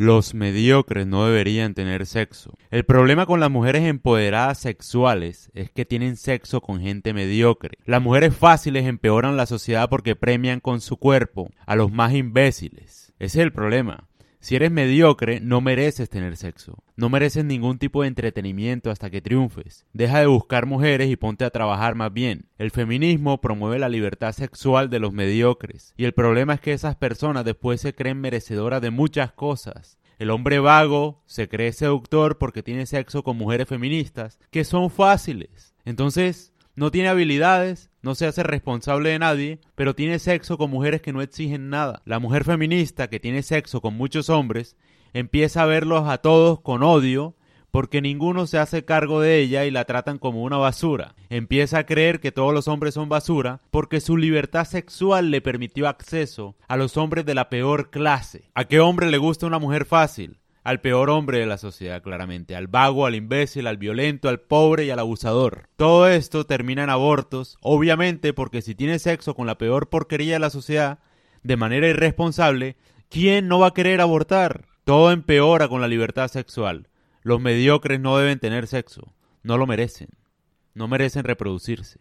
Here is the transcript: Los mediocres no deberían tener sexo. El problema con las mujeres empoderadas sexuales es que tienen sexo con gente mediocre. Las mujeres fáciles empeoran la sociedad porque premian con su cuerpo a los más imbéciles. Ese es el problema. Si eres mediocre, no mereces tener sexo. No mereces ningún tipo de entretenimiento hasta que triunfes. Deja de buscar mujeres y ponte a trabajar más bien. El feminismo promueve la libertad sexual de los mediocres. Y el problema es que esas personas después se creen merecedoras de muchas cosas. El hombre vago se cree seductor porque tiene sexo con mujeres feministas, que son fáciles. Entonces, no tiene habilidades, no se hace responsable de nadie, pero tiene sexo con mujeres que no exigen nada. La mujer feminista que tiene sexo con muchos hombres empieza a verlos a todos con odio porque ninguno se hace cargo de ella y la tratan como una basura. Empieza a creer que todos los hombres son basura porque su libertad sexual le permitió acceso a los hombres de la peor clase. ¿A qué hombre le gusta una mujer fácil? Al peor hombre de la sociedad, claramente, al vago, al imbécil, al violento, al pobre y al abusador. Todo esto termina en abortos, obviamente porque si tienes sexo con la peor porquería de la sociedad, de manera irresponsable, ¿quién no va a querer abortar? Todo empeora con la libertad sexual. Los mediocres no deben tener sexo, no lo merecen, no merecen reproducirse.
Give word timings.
Los 0.00 0.32
mediocres 0.32 1.06
no 1.06 1.26
deberían 1.26 1.74
tener 1.74 2.06
sexo. 2.06 2.54
El 2.70 2.86
problema 2.86 3.26
con 3.26 3.38
las 3.38 3.50
mujeres 3.50 3.82
empoderadas 3.82 4.56
sexuales 4.56 5.50
es 5.52 5.70
que 5.70 5.84
tienen 5.84 6.16
sexo 6.16 6.62
con 6.62 6.80
gente 6.80 7.12
mediocre. 7.12 7.76
Las 7.84 8.00
mujeres 8.00 8.34
fáciles 8.34 8.86
empeoran 8.86 9.36
la 9.36 9.44
sociedad 9.44 9.90
porque 9.90 10.16
premian 10.16 10.60
con 10.60 10.80
su 10.80 10.96
cuerpo 10.96 11.50
a 11.66 11.76
los 11.76 11.92
más 11.92 12.14
imbéciles. 12.14 13.12
Ese 13.18 13.40
es 13.40 13.44
el 13.44 13.52
problema. 13.52 14.08
Si 14.40 14.56
eres 14.56 14.70
mediocre, 14.70 15.38
no 15.40 15.60
mereces 15.60 16.08
tener 16.08 16.36
sexo. 16.38 16.82
No 16.96 17.10
mereces 17.10 17.44
ningún 17.44 17.78
tipo 17.78 18.00
de 18.00 18.08
entretenimiento 18.08 18.90
hasta 18.90 19.10
que 19.10 19.20
triunfes. 19.20 19.84
Deja 19.92 20.20
de 20.20 20.26
buscar 20.26 20.64
mujeres 20.64 21.10
y 21.10 21.16
ponte 21.16 21.44
a 21.44 21.50
trabajar 21.50 21.94
más 21.94 22.10
bien. 22.10 22.46
El 22.56 22.70
feminismo 22.70 23.42
promueve 23.42 23.78
la 23.78 23.90
libertad 23.90 24.32
sexual 24.32 24.88
de 24.88 24.98
los 24.98 25.12
mediocres. 25.12 25.92
Y 25.98 26.04
el 26.04 26.14
problema 26.14 26.54
es 26.54 26.60
que 26.60 26.72
esas 26.72 26.96
personas 26.96 27.44
después 27.44 27.82
se 27.82 27.94
creen 27.94 28.20
merecedoras 28.20 28.80
de 28.80 28.90
muchas 28.90 29.30
cosas. 29.32 29.98
El 30.18 30.30
hombre 30.30 30.58
vago 30.58 31.22
se 31.26 31.48
cree 31.48 31.72
seductor 31.72 32.38
porque 32.38 32.62
tiene 32.62 32.86
sexo 32.86 33.22
con 33.22 33.36
mujeres 33.36 33.68
feministas, 33.68 34.38
que 34.50 34.64
son 34.64 34.90
fáciles. 34.90 35.74
Entonces, 35.84 36.52
no 36.80 36.90
tiene 36.90 37.10
habilidades, 37.10 37.90
no 38.00 38.14
se 38.14 38.24
hace 38.24 38.42
responsable 38.42 39.10
de 39.10 39.18
nadie, 39.18 39.58
pero 39.74 39.94
tiene 39.94 40.18
sexo 40.18 40.56
con 40.56 40.70
mujeres 40.70 41.02
que 41.02 41.12
no 41.12 41.20
exigen 41.20 41.68
nada. 41.68 42.00
La 42.06 42.18
mujer 42.20 42.42
feminista 42.42 43.10
que 43.10 43.20
tiene 43.20 43.42
sexo 43.42 43.82
con 43.82 43.92
muchos 43.92 44.30
hombres 44.30 44.78
empieza 45.12 45.62
a 45.62 45.66
verlos 45.66 46.08
a 46.08 46.16
todos 46.16 46.62
con 46.62 46.82
odio 46.82 47.36
porque 47.70 48.00
ninguno 48.00 48.46
se 48.46 48.56
hace 48.56 48.86
cargo 48.86 49.20
de 49.20 49.40
ella 49.40 49.66
y 49.66 49.70
la 49.70 49.84
tratan 49.84 50.16
como 50.16 50.42
una 50.42 50.56
basura. 50.56 51.14
Empieza 51.28 51.80
a 51.80 51.84
creer 51.84 52.18
que 52.18 52.32
todos 52.32 52.54
los 52.54 52.66
hombres 52.66 52.94
son 52.94 53.10
basura 53.10 53.60
porque 53.70 54.00
su 54.00 54.16
libertad 54.16 54.64
sexual 54.64 55.30
le 55.30 55.42
permitió 55.42 55.86
acceso 55.86 56.56
a 56.66 56.78
los 56.78 56.96
hombres 56.96 57.26
de 57.26 57.34
la 57.34 57.50
peor 57.50 57.90
clase. 57.90 58.50
¿A 58.54 58.64
qué 58.64 58.80
hombre 58.80 59.10
le 59.10 59.18
gusta 59.18 59.46
una 59.46 59.58
mujer 59.58 59.84
fácil? 59.84 60.39
Al 60.62 60.80
peor 60.80 61.10
hombre 61.10 61.38
de 61.38 61.46
la 61.46 61.58
sociedad, 61.58 62.02
claramente, 62.02 62.54
al 62.54 62.66
vago, 62.66 63.06
al 63.06 63.14
imbécil, 63.14 63.66
al 63.66 63.78
violento, 63.78 64.28
al 64.28 64.40
pobre 64.40 64.84
y 64.84 64.90
al 64.90 64.98
abusador. 64.98 65.68
Todo 65.76 66.08
esto 66.08 66.44
termina 66.44 66.84
en 66.84 66.90
abortos, 66.90 67.56
obviamente 67.62 68.32
porque 68.32 68.62
si 68.62 68.74
tienes 68.74 69.02
sexo 69.02 69.34
con 69.34 69.46
la 69.46 69.58
peor 69.58 69.88
porquería 69.88 70.34
de 70.34 70.40
la 70.40 70.50
sociedad, 70.50 70.98
de 71.42 71.56
manera 71.56 71.88
irresponsable, 71.88 72.76
¿quién 73.08 73.48
no 73.48 73.58
va 73.58 73.68
a 73.68 73.74
querer 73.74 74.00
abortar? 74.00 74.66
Todo 74.84 75.12
empeora 75.12 75.68
con 75.68 75.80
la 75.80 75.88
libertad 75.88 76.28
sexual. 76.28 76.88
Los 77.22 77.40
mediocres 77.40 78.00
no 78.00 78.18
deben 78.18 78.38
tener 78.38 78.66
sexo, 78.66 79.14
no 79.42 79.56
lo 79.56 79.66
merecen, 79.66 80.08
no 80.74 80.88
merecen 80.88 81.24
reproducirse. 81.24 82.00